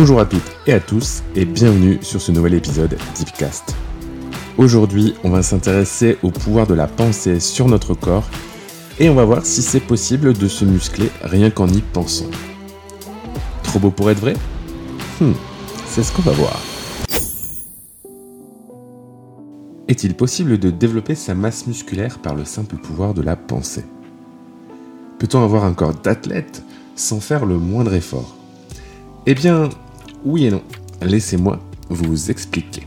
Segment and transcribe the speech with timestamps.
[0.00, 3.74] Bonjour à toutes et à tous et bienvenue sur ce nouvel épisode Deepcast.
[4.56, 8.30] Aujourd'hui, on va s'intéresser au pouvoir de la pensée sur notre corps
[9.00, 12.30] et on va voir si c'est possible de se muscler rien qu'en y pensant.
[13.64, 14.34] Trop beau pour être vrai?
[15.20, 15.32] Hmm,
[15.86, 16.62] C'est ce qu'on va voir.
[19.88, 23.84] Est-il possible de développer sa masse musculaire par le simple pouvoir de la pensée?
[25.18, 26.62] Peut-on avoir un corps d'athlète
[26.94, 28.36] sans faire le moindre effort?
[29.26, 29.68] Eh bien,
[30.24, 30.62] oui et non.
[31.02, 32.82] Laissez-moi vous expliquer.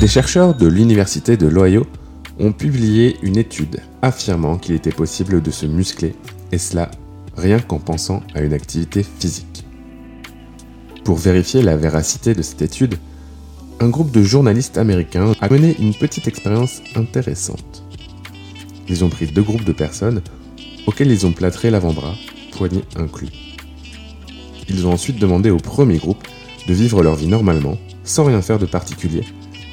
[0.00, 1.86] Des chercheurs de l'Université de l'Ohio
[2.38, 6.14] ont publié une étude affirmant qu'il était possible de se muscler,
[6.52, 6.90] et cela
[7.36, 9.64] rien qu'en pensant à une activité physique.
[11.04, 12.96] Pour vérifier la véracité de cette étude,
[13.80, 17.84] un groupe de journalistes américains a mené une petite expérience intéressante.
[18.88, 20.22] Ils ont pris deux groupes de personnes
[20.86, 22.14] auxquels ils ont plâtré l'avant-bras,
[22.52, 23.45] poignet inclus.
[24.68, 26.26] Ils ont ensuite demandé au premier groupe
[26.66, 29.24] de vivre leur vie normalement, sans rien faire de particulier,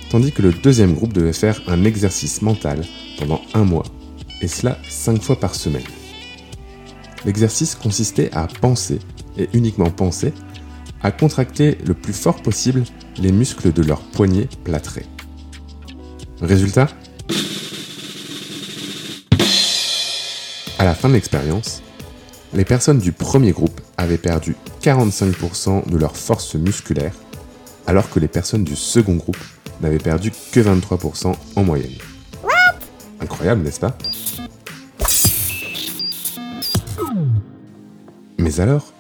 [0.10, 2.84] tandis que le deuxième groupe devait faire un exercice mental
[3.18, 3.86] pendant un mois,
[4.42, 5.84] et cela cinq fois par semaine.
[7.26, 9.00] L'exercice consistait à penser,
[9.38, 10.34] et uniquement penser,
[11.02, 12.84] à contracter le plus fort possible
[13.18, 15.06] les muscles de leurs poignets plâtrés.
[16.42, 16.88] Résultat?
[20.80, 21.82] À la fin de l'expérience,
[22.54, 27.14] les personnes du premier groupe avaient perdu 45% de leur force musculaire,
[27.88, 29.38] alors que les personnes du second groupe
[29.82, 31.92] n'avaient perdu que 23% en moyenne.
[33.20, 33.98] Incroyable, n'est-ce pas?
[38.38, 38.94] Mais alors,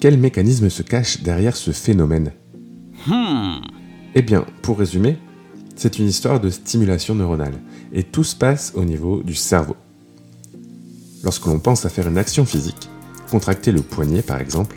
[0.00, 2.32] quel mécanisme se cache derrière ce phénomène?
[4.14, 5.18] Eh bien, pour résumer,
[5.76, 7.60] c'est une histoire de stimulation neuronale,
[7.92, 9.76] et tout se passe au niveau du cerveau.
[11.22, 12.88] Lorsque l'on pense à faire une action physique,
[13.30, 14.76] contracter le poignet par exemple,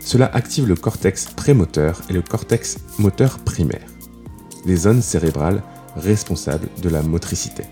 [0.00, 3.86] cela active le cortex prémoteur et le cortex moteur primaire,
[4.66, 5.62] les zones cérébrales
[5.96, 7.64] responsables de la motricité.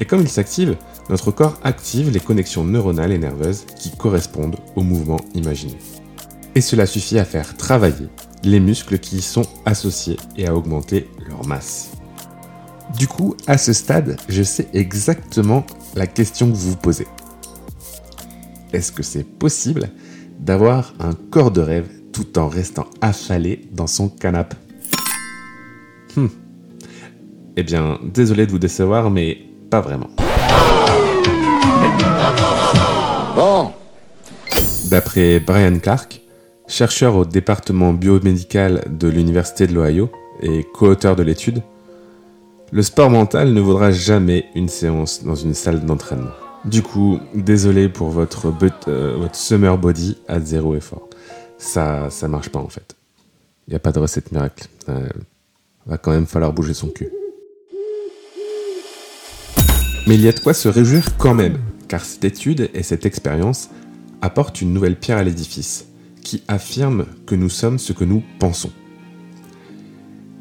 [0.00, 0.76] Et comme il s'active,
[1.08, 5.78] notre corps active les connexions neuronales et nerveuses qui correspondent au mouvement imaginé.
[6.54, 8.08] Et cela suffit à faire travailler
[8.42, 11.90] les muscles qui y sont associés et à augmenter leur masse.
[12.98, 15.66] Du coup, à ce stade, je sais exactement
[15.96, 17.06] la question que vous vous posez.
[18.72, 19.90] Est-ce que c'est possible
[20.38, 24.56] d'avoir un corps de rêve tout en restant affalé dans son canapé?
[26.16, 26.28] Hmm.
[27.56, 29.38] Eh bien, désolé de vous décevoir, mais
[29.70, 30.10] pas vraiment.
[33.34, 33.72] Bon.
[34.84, 36.20] D'après Brian Clark,
[36.68, 40.10] chercheur au département biomédical de l'Université de l'Ohio
[40.42, 41.62] et co-auteur de l'étude,
[42.72, 46.32] le sport mental ne vaudra jamais une séance dans une salle d'entraînement.
[46.64, 48.52] Du coup, désolé pour votre,
[48.88, 51.08] euh, summer body à zéro effort.
[51.58, 52.96] Ça, ça marche pas en fait.
[53.68, 54.68] Il n'y a pas de recette miracle.
[55.86, 57.10] Va quand même falloir bouger son cul.
[60.06, 61.58] Mais il y a de quoi se réjouir quand même,
[61.88, 63.70] car cette étude et cette expérience
[64.20, 65.86] apportent une nouvelle pierre à l'édifice,
[66.22, 68.70] qui affirme que nous sommes ce que nous pensons.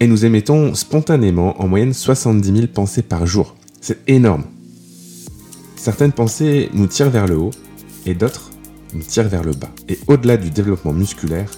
[0.04, 3.56] Et nous émettons spontanément en moyenne 70 000 pensées par jour.
[3.80, 4.44] C'est énorme.
[5.78, 7.52] Certaines pensées nous tirent vers le haut
[8.06, 8.52] et d'autres
[8.94, 9.70] nous tirent vers le bas.
[9.88, 11.50] Et au-delà du développement musculaire,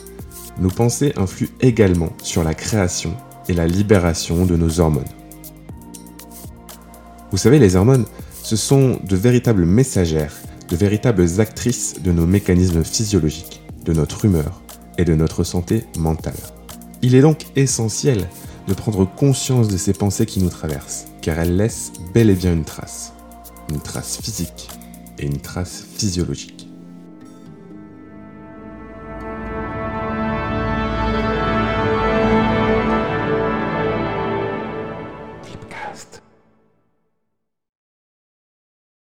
[0.60, 3.16] nos pensées influent également sur la création
[3.50, 5.04] et la libération de nos hormones.
[7.32, 8.06] Vous savez, les hormones,
[8.44, 10.36] ce sont de véritables messagères,
[10.70, 14.62] de véritables actrices de nos mécanismes physiologiques, de notre humeur
[15.00, 16.36] et de notre santé mentale.
[17.08, 18.28] Il est donc essentiel
[18.68, 22.52] de prendre conscience de ces pensées qui nous traversent, car elles laissent bel et bien
[22.52, 23.14] une trace.
[23.70, 24.70] Une trace physique
[25.20, 26.65] et une trace physiologique.